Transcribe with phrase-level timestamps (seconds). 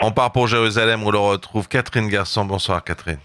[0.00, 2.44] On part pour Jérusalem où l'on retrouve Catherine Garçon.
[2.44, 3.18] Bonsoir Catherine.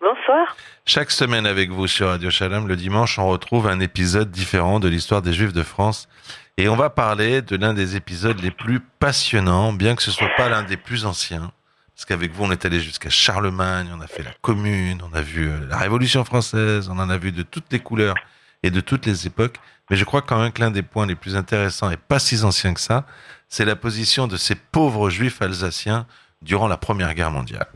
[0.00, 0.56] Bonsoir.
[0.86, 4.88] Chaque semaine avec vous sur Radio Shalom, le dimanche, on retrouve un épisode différent de
[4.88, 6.08] l'histoire des Juifs de France.
[6.56, 10.30] Et on va parler de l'un des épisodes les plus passionnants, bien que ce soit
[10.34, 11.52] pas l'un des plus anciens.
[11.94, 15.20] Parce qu'avec vous, on est allé jusqu'à Charlemagne, on a fait la Commune, on a
[15.20, 18.14] vu euh, la Révolution française, on en a vu de toutes les couleurs
[18.62, 19.56] et de toutes les époques.
[19.90, 22.42] Mais je crois quand même que l'un des points les plus intéressants, et pas si
[22.44, 23.04] ancien que ça,
[23.54, 26.08] c'est la position de ces pauvres juifs alsaciens
[26.42, 27.68] durant la Première Guerre mondiale.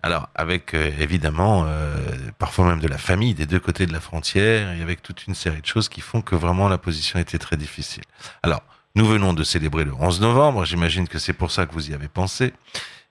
[0.00, 1.96] Alors, avec euh, évidemment, euh,
[2.38, 5.34] parfois même de la famille des deux côtés de la frontière, et avec toute une
[5.34, 8.04] série de choses qui font que vraiment la position était très difficile.
[8.44, 8.62] Alors,
[8.94, 11.94] nous venons de célébrer le 11 novembre, j'imagine que c'est pour ça que vous y
[11.94, 12.52] avez pensé.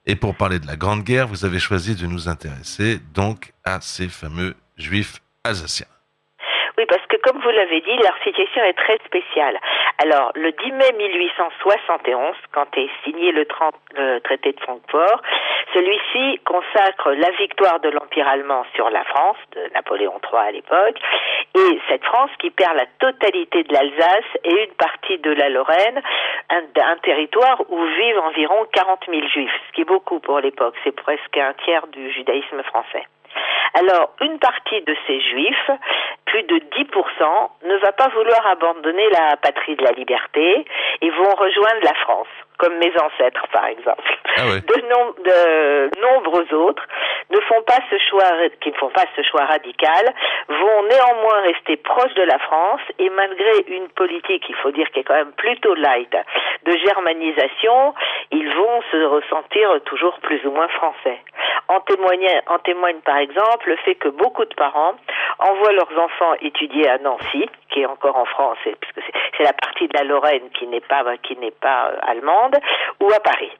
[0.06, 3.82] Et pour parler de la Grande Guerre, vous avez choisi de nous intéresser donc à
[3.82, 5.92] ces fameux juifs alsaciens.
[6.78, 9.58] Oui, parce que comme vous l'avez dit, leur situation est très spéciale.
[10.02, 13.46] Alors, le 10 mai 1871, quand est signé le,
[14.20, 15.22] traité de Francfort,
[15.74, 20.98] celui-ci consacre la victoire de l'Empire allemand sur la France, de Napoléon III à l'époque,
[21.54, 26.00] et cette France qui perd la totalité de l'Alsace et une partie de la Lorraine,
[26.50, 30.94] un territoire où vivent environ 40 000 juifs, ce qui est beaucoup pour l'époque, c'est
[30.94, 33.04] presque un tiers du judaïsme français.
[33.74, 35.70] Alors, une partie de ces juifs,
[36.26, 40.66] plus de 10%, ne va pas vouloir abandonner la patrie de la liberté
[41.00, 42.28] et vont rejoindre la France
[42.62, 44.18] comme mes ancêtres par exemple.
[44.36, 46.86] Ah de, de, nombreux autres
[47.30, 48.30] ne font pas ce choix,
[48.60, 50.14] qui ne font pas ce choix radical,
[50.48, 55.00] vont néanmoins rester proches de la France et malgré une politique, il faut dire, qui
[55.00, 56.14] est quand même plutôt light,
[56.64, 57.94] de germanisation,
[58.30, 61.18] ils vont se ressentir toujours plus ou moins français.
[61.68, 64.94] En témoigne, en témoigne par exemple le fait que beaucoup de parents
[65.38, 69.00] envoient leurs enfants étudier à Nancy, qui est encore en France, puisque
[69.36, 72.56] c'est la partie de la Lorraine qui n'est pas qui n'est pas euh, allemande,
[73.00, 73.52] ou à Paris.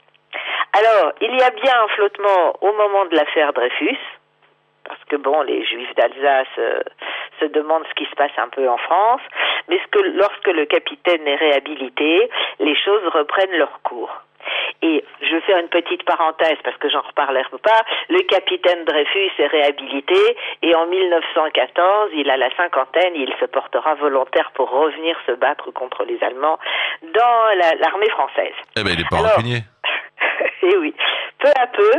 [0.73, 3.99] Alors, il y a bien un flottement au moment de l'affaire Dreyfus,
[4.85, 6.81] parce que bon, les Juifs d'Alsace euh,
[7.41, 9.21] se demandent ce qui se passe un peu en France,
[9.69, 14.11] mais que, lorsque le capitaine est réhabilité, les choses reprennent leur cours.
[14.83, 17.83] Et je vais faire une petite parenthèse parce que j'en reparlerai pas.
[18.09, 23.95] Le capitaine Dreyfus est réhabilité et en 1914, il a la cinquantaine, il se portera
[23.95, 26.59] volontaire pour revenir se battre contre les Allemands
[27.03, 28.55] dans l'armée française.
[28.77, 29.61] Eh ben, il est pas rancunier.
[30.63, 30.95] eh oui.
[31.39, 31.93] Peu à peu,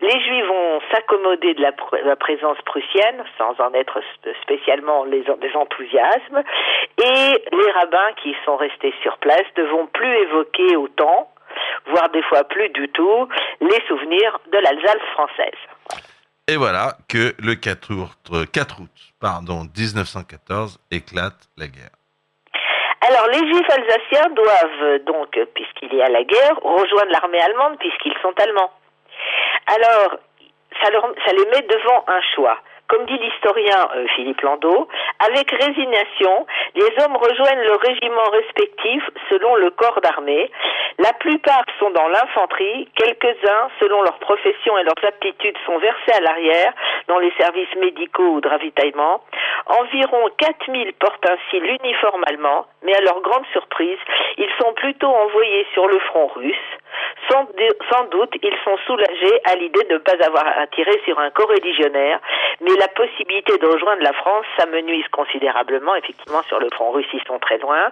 [0.00, 4.00] les Juifs vont s'accommoder de la, présence prussienne, sans en être
[4.42, 6.42] spécialement les, des enthousiasmes,
[6.98, 11.28] et les rabbins qui sont restés sur place ne vont plus évoquer autant
[11.86, 13.28] voire des fois plus du tout,
[13.60, 15.60] les souvenirs de l'Alsace française.
[16.48, 18.90] Et voilà que le 4 août, 4 août
[19.20, 21.96] pardon, 1914 éclate la guerre.
[23.08, 28.16] Alors les juifs alsaciens doivent donc, puisqu'il y a la guerre, rejoindre l'armée allemande puisqu'ils
[28.22, 28.72] sont allemands.
[29.66, 30.18] Alors
[30.82, 30.88] ça,
[31.26, 32.58] ça les met devant un choix.
[32.88, 34.88] Comme dit l'historien euh, Philippe Landau,
[35.26, 40.50] avec résignation, les hommes rejoignent le régiment respectif selon le corps d'armée.
[40.98, 46.20] La plupart sont dans l'infanterie, quelques-uns, selon leur profession et leurs aptitudes, sont versés à
[46.20, 46.72] l'arrière,
[47.08, 49.22] dans les services médicaux ou de ravitaillement.
[49.66, 53.98] Environ 4000 portent ainsi l'uniforme allemand, mais à leur grande surprise,
[54.38, 56.54] ils sont plutôt envoyés sur le front russe.
[57.30, 61.30] Sans, doute, ils sont soulagés à l'idée de ne pas avoir à tirer sur un
[61.30, 62.20] corps religionnaire,
[62.60, 65.94] mais la possibilité de rejoindre la France s'amenuise considérablement.
[65.96, 67.90] Effectivement, sur le front russe, ils sont très loin.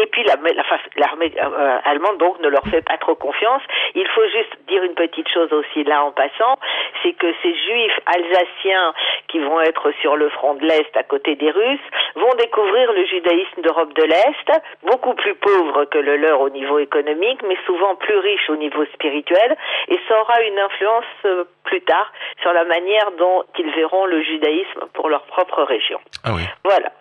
[0.00, 3.62] Et puis l'armée euh, allemande donc ne leur fait pas trop confiance.
[3.94, 6.58] Il faut juste dire une petite chose aussi là en passant,
[7.02, 8.94] c'est que ces juifs alsaciens
[9.28, 11.78] qui vont être sur le front de l'Est à côté des Russes
[12.14, 16.78] vont découvrir le judaïsme d'Europe de l'Est, beaucoup plus pauvre que le leur au niveau
[16.78, 19.56] économique, mais souvent plus riche au niveau spirituel,
[19.88, 24.22] et ça aura une influence euh, plus tard sur la manière dont ils verront le
[24.22, 26.00] judaïsme pour leur propre région.
[26.24, 26.42] Ah oui.
[26.64, 26.92] Voilà.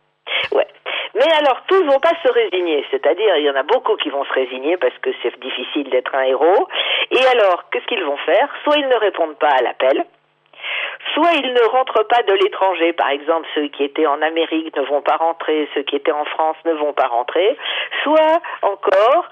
[0.51, 0.67] Ouais.
[1.15, 2.85] Mais alors, tous vont pas se résigner.
[2.91, 6.13] C'est-à-dire, il y en a beaucoup qui vont se résigner parce que c'est difficile d'être
[6.13, 6.67] un héros.
[7.11, 8.47] Et alors, qu'est-ce qu'ils vont faire?
[8.63, 10.05] Soit ils ne répondent pas à l'appel,
[11.13, 12.93] soit ils ne rentrent pas de l'étranger.
[12.93, 16.25] Par exemple, ceux qui étaient en Amérique ne vont pas rentrer, ceux qui étaient en
[16.25, 17.57] France ne vont pas rentrer.
[18.03, 19.25] Soit encore,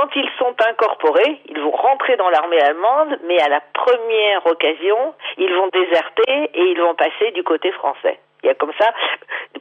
[0.00, 5.14] quand ils sont incorporés, ils vont rentrer dans l'armée allemande, mais à la première occasion,
[5.36, 8.18] ils vont déserter et ils vont passer du côté français.
[8.42, 8.94] Il y a comme ça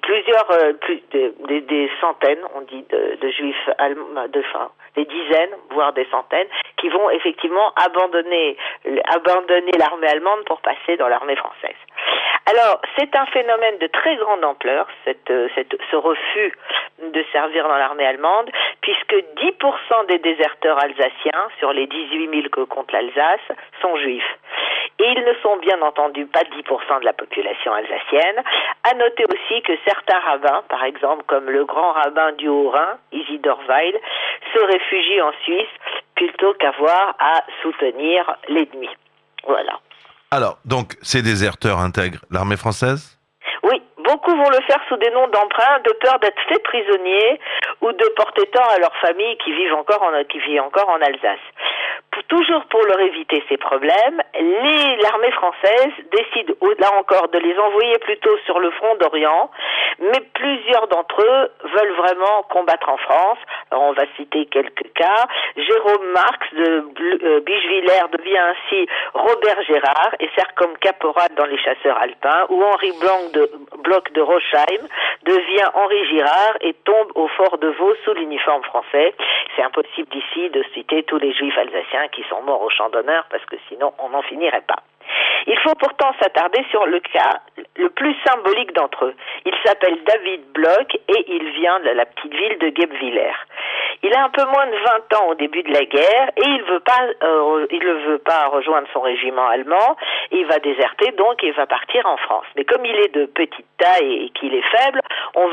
[0.01, 0.73] plusieurs, euh,
[1.11, 6.47] des, centaines, on dit, de, juifs allemands, de, enfin, des dizaines, voire des centaines,
[6.77, 8.55] qui vont effectivement abandonner,
[9.13, 11.75] abandonner l'armée allemande pour passer dans l'armée française.
[12.51, 15.49] Alors, c'est un phénomène de très grande ampleur, cette, euh,
[15.91, 16.57] ce refus
[16.99, 18.49] de servir dans l'armée allemande,
[18.81, 23.47] puisque 10% des déserteurs alsaciens, sur les 18 000 que compte l'Alsace,
[23.83, 24.37] sont juifs.
[24.97, 28.43] Et ils ne sont bien entendu pas 10% de la population alsacienne.
[28.83, 33.61] À noter aussi que certains rabbins, par exemple comme le grand rabbin du Haut-Rhin, Isidore
[33.67, 33.99] Weil,
[34.53, 35.75] se réfugient en Suisse
[36.15, 38.89] plutôt qu'avoir à soutenir l'ennemi.
[39.45, 39.79] Voilà.
[40.31, 43.17] Alors, donc, ces déserteurs intègrent l'armée française?
[43.63, 47.39] Oui, beaucoup vont le faire sous des noms d'emprunt, de peur d'être faits prisonniers
[47.81, 49.73] ou de porter tort à leur famille qui vivent
[50.47, 51.39] vit encore en Alsace.
[52.29, 54.21] Toujours pour leur éviter ces problèmes,
[55.01, 59.49] l'armée française décide là encore de les envoyer plutôt sur le front d'Orient,
[59.99, 63.39] mais plusieurs d'entre eux veulent vraiment combattre en France.
[63.71, 65.25] Alors on va citer quelques cas.
[65.57, 66.85] Jérôme Marx de
[67.23, 72.63] euh, Bichevillers devient ainsi Robert Gérard et sert comme caporal dans les chasseurs alpins, ou
[72.63, 73.51] Henri Blanc de,
[73.83, 74.87] Bloch de Rochheim
[75.23, 79.13] devient Henri Girard et tombe au fort de Vaux sous l'uniforme français.
[79.55, 83.25] C'est impossible d'ici de citer tous les juifs alsaciens qui sont morts au champ d'honneur
[83.29, 84.83] parce que sinon on n'en finirait pas.
[85.49, 87.41] Il faut pourtant s'attarder sur le cas
[87.75, 89.15] le plus symbolique d'entre eux.
[89.45, 93.33] Il s'appelle David Bloch et il vient de la petite ville de Guebwiller.
[94.03, 94.77] Il a un peu moins de
[95.09, 99.01] 20 ans au début de la guerre et euh, il ne veut pas rejoindre son
[99.01, 99.97] régiment allemand.
[100.31, 102.45] Il va déserter donc il va partir en France.
[102.55, 105.01] Mais comme il est de petite taille et qu'il est faible,
[105.35, 105.49] on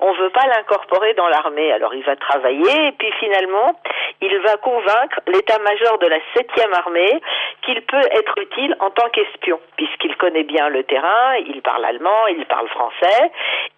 [0.00, 1.70] on veut pas l'incorporer dans l'armée.
[1.72, 3.78] Alors il va travailler et puis finalement
[4.20, 7.20] il va convaincre l'état-major de la 7e armée
[7.62, 12.26] qu'il peut être utile en tant qu'espion puisqu'il connaît bien le terrain, il parle allemand,
[12.28, 13.30] il parle français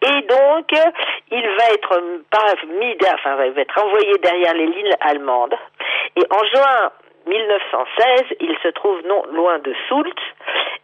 [0.02, 0.72] et donc
[1.30, 2.02] il va être
[3.14, 5.56] enfin va être envoyé derrière les lignes allemandes.
[6.16, 6.90] Et en juin
[7.26, 10.16] 1916, il se trouve non loin de Soult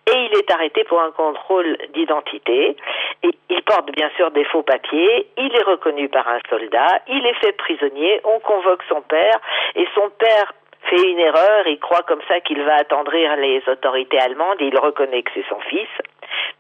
[0.07, 2.77] et il est arrêté pour un contrôle d'identité.
[3.23, 7.35] Il porte bien sûr des faux papiers, il est reconnu par un soldat, il est
[7.35, 9.41] fait prisonnier, on convoque son père
[9.75, 10.53] et son père
[10.89, 14.79] fait une erreur, il croit comme ça qu'il va attendrir les autorités allemandes et il
[14.79, 15.89] reconnaît que c'est son fils.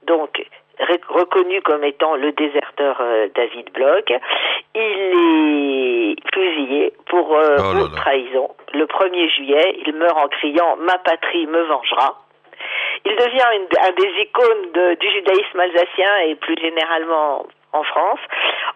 [0.03, 0.45] Donc,
[1.09, 4.13] reconnu comme étant le déserteur euh, David Bloch.
[4.75, 9.79] Il est fusillé pour euh, oh trahison le 1er juillet.
[9.87, 12.21] Il meurt en criant Ma patrie me vengera.
[13.05, 18.21] Il devient une, un des icônes du judaïsme alsacien et plus généralement en France.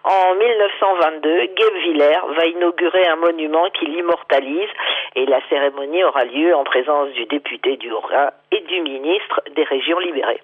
[0.03, 4.69] En 1922, Guebwiller va inaugurer un monument qui l'immortalise
[5.15, 9.63] et la cérémonie aura lieu en présence du député du Haut-Rhin et du ministre des
[9.63, 10.41] régions libérées.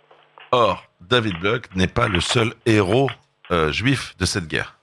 [0.51, 3.09] Or, David Bloch n'est pas le seul héros
[3.51, 4.75] euh, juif de cette guerre,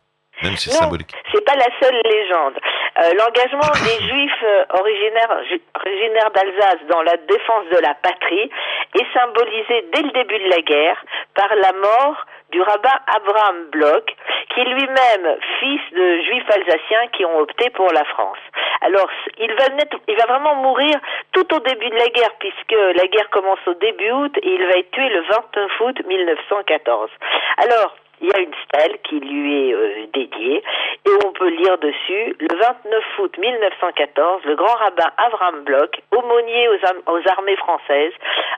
[0.43, 1.13] même si c'est symbolique.
[1.33, 2.55] C'est pas la seule légende.
[2.99, 5.41] Euh, l'engagement des juifs euh, originaires,
[5.75, 8.51] originaires d'Alsace dans la défense de la patrie
[8.95, 11.03] est symbolisé dès le début de la guerre
[11.35, 14.15] par la mort du rabbin Abraham Bloch,
[14.51, 18.39] qui est lui-même fils de juifs alsaciens qui ont opté pour la France.
[18.83, 19.09] Alors,
[19.39, 20.95] il va, vraiment mourir
[21.33, 24.67] tout au début de la guerre, puisque la guerre commence au début août et il
[24.67, 27.11] va être tué le 29 août 1914.
[27.59, 30.63] Alors, il y a une stèle qui lui est euh, dédiée
[31.05, 36.69] et on peut lire dessus le 29 août 1914, le grand rabbin Avram Bloch, aumônier
[36.69, 38.13] aux, armées françaises,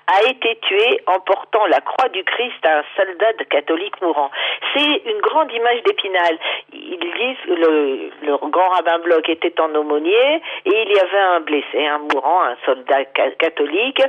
[0.06, 4.31] a été tué en portant la croix du Christ à un soldat catholique mourant.
[4.75, 6.38] C'est une grande image d'Épinal.
[6.72, 11.40] Ils disent le, le grand rabbin Bloch était en aumônier et il y avait un
[11.40, 13.05] blessé, un mourant, un soldat
[13.38, 14.02] catholique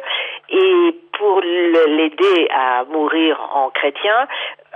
[0.49, 4.27] et pour l'aider à mourir en chrétien,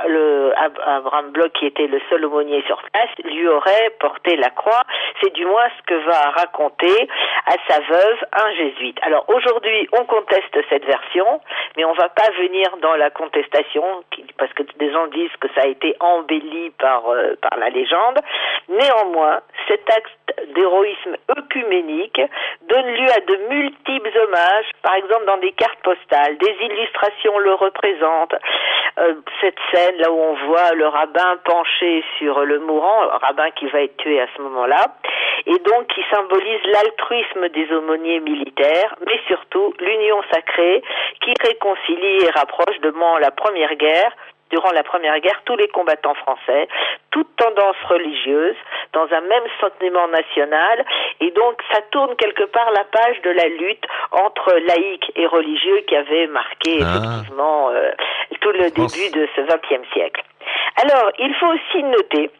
[0.08, 4.84] le Abraham Bloch, qui était le seul aumônier sur place, lui aurait porté la croix.
[5.22, 7.10] C'est du moins ce que va raconter
[7.46, 8.98] à sa veuve un jésuite.
[9.03, 11.41] Alors aujourd'hui, on conteste cette version,
[11.77, 13.84] mais on va pas venir dans la contestation
[14.38, 18.20] parce que des gens disent que ça a été embelli par euh, par la légende.
[18.70, 20.10] Néanmoins, cet acte
[20.53, 22.22] d'héroïsme œcuménique
[22.68, 27.53] donne lieu à de multiples hommages, par exemple dans des cartes postales, des illustrations le
[27.53, 28.36] représentent.
[29.01, 33.68] Euh, cette scène là où on voit le rabbin penché sur le mourant, rabbin qui
[33.68, 34.96] va être tué à ce moment-là,
[35.46, 40.84] et donc qui symbolise l'altruisme des aumôniers militaires, mais surtout l'union sacrée
[41.22, 44.12] qui réconcilie et rapproche devant la Première Guerre
[44.50, 46.68] durant la Première Guerre tous les combattants français,
[47.12, 48.56] toutes tendances religieuses,
[48.94, 50.86] dans un même sentiment national,
[51.20, 55.82] et donc ça tourne quelque part la page de la lutte entre laïcs et religieux
[55.88, 56.98] qui avait marqué ah.
[56.98, 57.91] effectivement euh,
[58.41, 60.24] tout le début de ce XXe siècle.
[60.82, 62.32] Alors, il faut aussi noter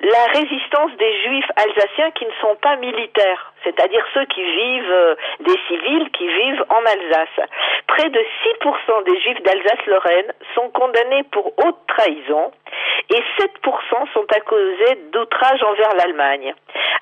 [0.00, 5.14] la résistance des juifs alsaciens qui ne sont pas militaires, c'est-à-dire ceux qui vivent, euh,
[5.40, 7.48] des civils qui vivent en Alsace.
[7.86, 12.52] Près de 6% des juifs d'Alsace-Lorraine sont condamnés pour haute trahison
[13.10, 16.54] et 7% sont accusés d'outrage envers l'Allemagne.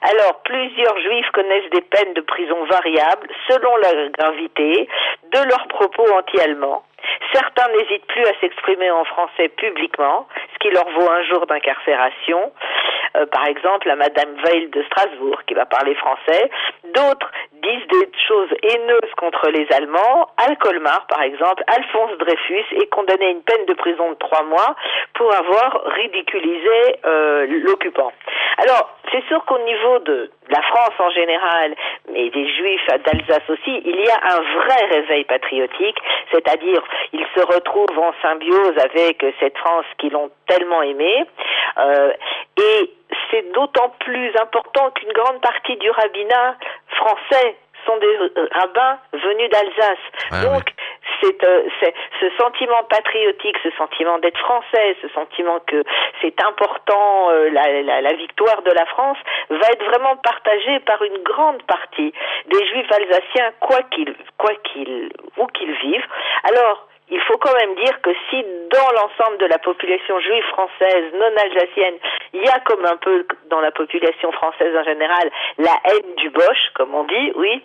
[0.03, 4.89] Alors, plusieurs juifs connaissent des peines de prison variables selon la gravité
[5.33, 6.83] de leurs propos anti-allemands.
[7.33, 12.53] Certains n'hésitent plus à s'exprimer en français publiquement, ce qui leur vaut un jour d'incarcération.
[13.17, 16.51] Euh, par exemple, à Madame Veil de Strasbourg, qui va parler français.
[16.85, 20.29] D'autres disent des choses haineuses contre les Allemands.
[20.37, 24.43] Al Colmar, par exemple, Alphonse Dreyfus est condamné à une peine de prison de trois
[24.43, 24.75] mois
[25.15, 28.13] pour avoir ridiculisé euh, l'occupant.
[28.59, 31.75] Alors, c'est sûr qu'au niveau de la France en général,
[32.11, 35.99] mais des Juifs d'Alsace aussi, il y a un vrai réveil patriotique,
[36.31, 41.25] c'est-à-dire ils se retrouvent en symbiose avec cette France qu'ils ont tellement aimée,
[41.79, 42.13] euh,
[42.59, 42.91] et
[43.33, 46.55] c'est d'autant plus important qu'une grande partie du rabbinat
[46.97, 49.99] français sont des euh, rabbins venus d'Alsace.
[50.31, 50.63] Ah Donc,
[51.21, 55.83] c'est euh, c'est- ce sentiment patriotique, ce sentiment d'être français, ce sentiment que
[56.21, 59.19] c'est important, euh, la, la- la victoire de la France,
[59.51, 62.13] va être vraiment partagé par une grande partie
[62.47, 66.07] des juifs alsaciens, quoi qu'ils, quoi qu'ils, où qu'ils vivent.
[66.45, 71.13] Alors, il faut quand même dire que si dans l'ensemble de la population juive française
[71.13, 71.97] non alsacienne,
[72.33, 76.31] il y a comme un peu dans la population française en général la haine du
[76.31, 77.63] Bosch, comme on dit, oui.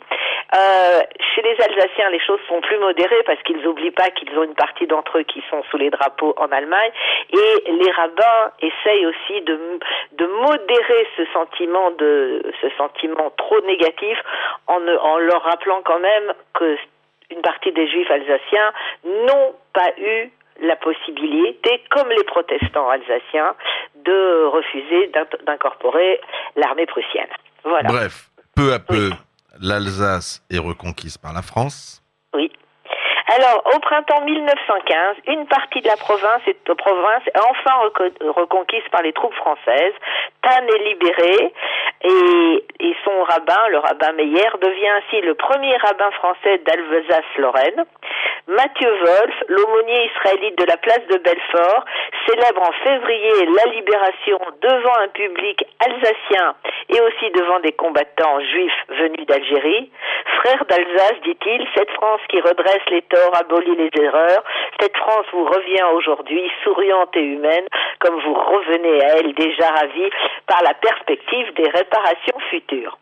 [0.53, 0.99] Euh,
[1.33, 4.55] chez les Alsaciens, les choses sont plus modérées parce qu'ils n'oublient pas qu'ils ont une
[4.55, 6.91] partie d'entre eux qui sont sous les drapeaux en Allemagne
[7.31, 9.79] et les rabbins essayent aussi de,
[10.13, 14.17] de modérer ce sentiment de ce sentiment trop négatif
[14.67, 16.77] en, en leur rappelant quand même que
[17.31, 18.71] une partie des juifs alsaciens
[19.03, 20.31] n'ont pas eu
[20.61, 23.55] la possibilité, comme les protestants alsaciens,
[24.03, 25.11] de refuser
[25.45, 26.19] d'incorporer
[26.55, 27.27] l'armée prussienne.
[27.63, 27.89] Voilà.
[27.89, 29.15] Bref, peu à peu, Oui.
[29.61, 32.01] l'Alsace est reconquise par la France.
[33.37, 38.81] Alors, au printemps 1915, une partie de la province est, province est enfin reco- reconquise
[38.91, 39.93] par les troupes françaises.
[40.41, 41.53] Tannes est libéré
[42.01, 47.85] et, et son rabbin, le rabbin Meyer, devient ainsi le premier rabbin français d'Alsace-Lorraine.
[48.47, 51.83] Mathieu Wolf, l'aumônier israélite de la place de Belfort,
[52.27, 56.55] célèbre en février la libération devant un public alsacien
[56.89, 59.91] et aussi devant des combattants juifs venus d'Algérie.
[60.39, 64.43] Frère d'Alsace, dit-il, cette France qui redresse les torts, abolit les erreurs,
[64.79, 67.67] cette France vous revient aujourd'hui, souriante et humaine,
[67.99, 70.09] comme vous revenez à elle déjà ravie
[70.47, 72.97] par la perspective des réparations futures.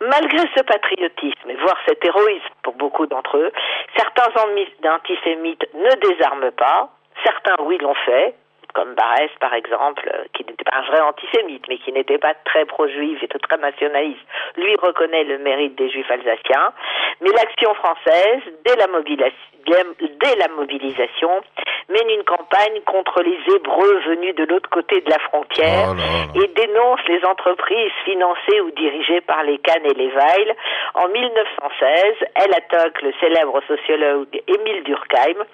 [0.00, 3.52] Malgré ce patriotisme, voire cet héroïsme pour beaucoup d'entre eux,
[3.96, 6.90] certains antisémites ne désarment pas,
[7.24, 8.34] certains oui l'ont fait,
[8.74, 12.34] comme Barès par exemple, euh, qui n'était pas un vrai antisémite, mais qui n'était pas
[12.44, 14.20] très pro-juif et très nationaliste,
[14.56, 16.72] lui reconnaît le mérite des juifs alsaciens.
[17.22, 19.30] Mais l'action française, dès la, mobila-
[19.66, 21.30] dès la mobilisation,
[21.88, 26.02] mène une campagne contre les Hébreux venus de l'autre côté de la frontière Oh là
[26.02, 26.42] là.
[26.42, 30.56] et dénonce les entreprises financées ou dirigées par les Cannes et les Weil.
[30.94, 35.44] En 1916, elle attaque le célèbre sociologue Émile Durkheim,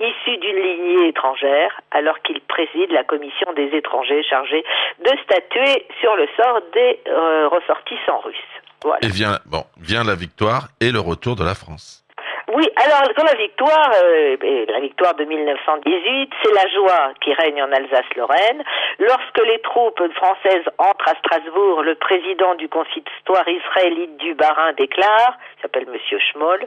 [0.00, 4.64] issu d'une lignée étrangère, alors qu'il préside la commission des étrangers chargée
[5.00, 8.36] de statuer sur le sort des euh, ressortissants russes.
[8.84, 8.98] Voilà.
[9.02, 12.04] Et vient, bon, vient la victoire et le retour de la France.
[12.52, 14.36] Oui, alors quand la victoire, euh,
[14.68, 18.62] la victoire de 1918, c'est la joie qui règne en Alsace-Lorraine.
[19.00, 25.38] Lorsque les troupes françaises entrent à Strasbourg, le président du consistoire israélite du Barin déclare,
[25.58, 26.66] il s'appelle Monsieur Schmoll,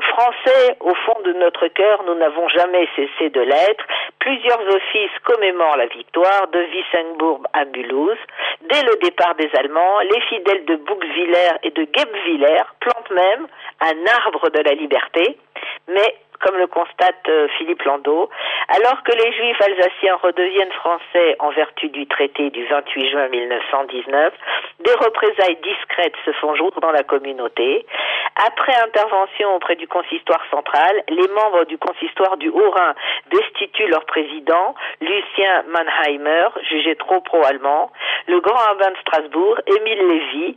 [0.00, 3.84] Français, au fond de notre cœur, nous n'avons jamais cessé de l'être.
[4.18, 8.18] Plusieurs offices commémorent la victoire de Wissembourg à Mulhouse.
[8.62, 13.46] Dès le départ des Allemands, les fidèles de Bouxwiller et de Guebwiller plantent même
[13.80, 15.38] un arbre de la liberté.
[15.88, 18.28] Mais, comme le constate euh, Philippe Landau,
[18.68, 24.34] alors que les Juifs alsaciens redeviennent français en vertu du traité du 28 juin 1919,
[24.80, 27.86] des représailles discrètes se font jour dans la communauté.
[28.46, 32.94] Après intervention auprès du consistoire central, les membres du consistoire du Haut-Rhin
[33.30, 37.90] destituent leur président, Lucien Mannheimer, jugé trop pro-allemand,
[38.26, 40.56] le grand rabbin de Strasbourg, Émile Lévy,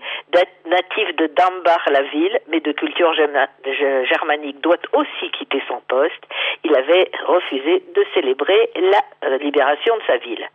[0.65, 6.23] natif de Dambach-la-Ville, mais de culture germa- ge- germanique, doit aussi quitter son poste.
[6.63, 10.47] Il avait refusé de célébrer la euh, libération de sa ville.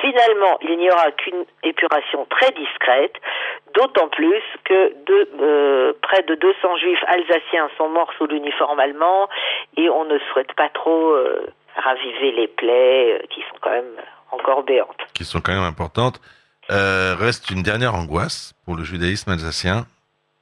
[0.00, 3.14] Finalement, il n'y aura qu'une épuration très discrète,
[3.74, 9.28] d'autant plus que de, euh, près de 200 juifs alsaciens sont morts sous l'uniforme allemand
[9.76, 11.46] et on ne souhaite pas trop euh,
[11.76, 13.94] raviver les plaies qui sont quand même
[14.32, 15.00] encore béantes.
[15.14, 16.20] Qui sont quand même importantes.
[16.70, 19.86] Euh, reste une dernière angoisse pour le judaïsme alsacien.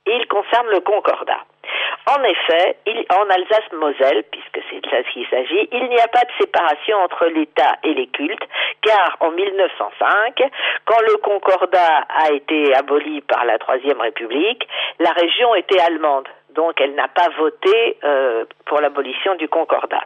[0.06, 1.43] Il concerne le concordat.
[2.06, 2.76] En effet,
[3.10, 7.26] en Alsace-Moselle, puisque c'est de ça qu'il s'agit, il n'y a pas de séparation entre
[7.26, 8.46] l'État et les cultes,
[8.82, 10.42] car en 1905,
[10.84, 14.68] quand le concordat a été aboli par la Troisième République,
[14.98, 20.04] la région était allemande donc elle n'a pas voté euh, pour l'abolition du concordat.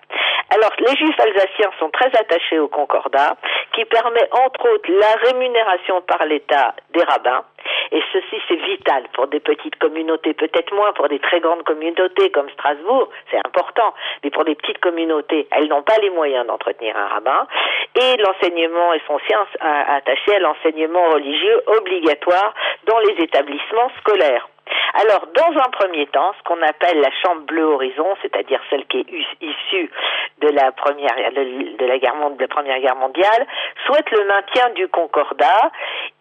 [0.54, 3.36] Alors les juifs alsaciens sont très attachés au concordat,
[3.74, 7.44] qui permet entre autres la rémunération par l'État des rabbins,
[7.92, 12.30] et ceci c'est vital pour des petites communautés, peut-être moins pour des très grandes communautés
[12.30, 13.92] comme Strasbourg, c'est important,
[14.24, 17.46] mais pour des petites communautés, elles n'ont pas les moyens d'entretenir un rabbin,
[17.94, 22.54] et l'enseignement et son science attaché à l'enseignement religieux obligatoire
[22.86, 24.48] dans les établissements scolaires.
[24.94, 29.00] Alors, dans un premier temps, ce qu'on appelle la chambre bleue horizon, c'est-à-dire celle qui
[29.00, 29.10] est
[29.40, 29.90] issue
[30.38, 33.46] de la première de la, guerre, mondiale,
[33.86, 35.70] souhaite le maintien du concordat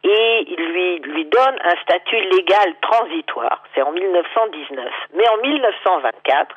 [0.04, 3.64] et lui lui donne un statut légal transitoire.
[3.74, 4.86] C'est en 1919.
[5.14, 6.56] Mais en 1924,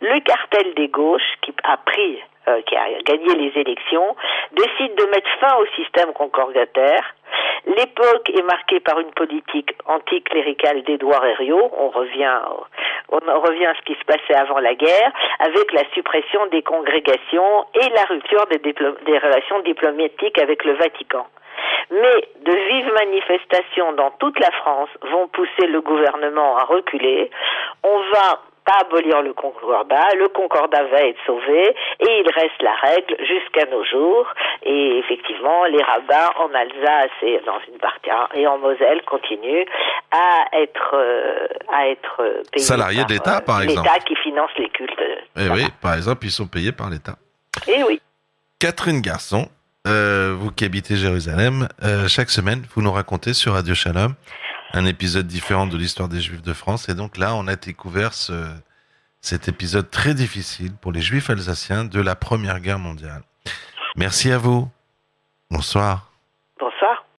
[0.00, 4.16] le cartel des gauches qui a pris euh, qui a gagné les élections,
[4.52, 7.14] décide de mettre fin au système concordataire.
[7.68, 11.70] L'époque est marquée par une politique anticléricale d'Édouard Herriot.
[11.76, 12.40] On revient,
[13.10, 17.66] on revient à ce qui se passait avant la guerre, avec la suppression des congrégations
[17.74, 21.26] et la rupture des, des relations diplomatiques avec le Vatican.
[21.90, 27.30] Mais de vives manifestations dans toute la France vont pousser le gouvernement à reculer.
[27.82, 28.40] On va
[28.80, 33.84] abolir le concordat, le concordat va être sauvé et il reste la règle jusqu'à nos
[33.84, 34.26] jours.
[34.62, 39.66] Et effectivement, les rabbins en Alsace et dans une partie et en Moselle continuent
[40.10, 43.86] à être euh, à être payés salariés de l'État, par exemple.
[43.86, 45.00] L'État qui finance les cultes.
[45.36, 47.16] Eh oui, par exemple, ils sont payés par l'État.
[47.66, 48.00] Eh oui.
[48.58, 49.48] Catherine Garçon,
[49.86, 54.14] euh, vous qui habitez Jérusalem, euh, chaque semaine, vous nous racontez sur Radio Shalom
[54.72, 56.88] un épisode différent de l'histoire des Juifs de France.
[56.88, 58.48] Et donc là, on a découvert ce,
[59.20, 63.22] cet épisode très difficile pour les Juifs alsaciens de la Première Guerre mondiale.
[63.96, 64.70] Merci à vous.
[65.50, 66.12] Bonsoir.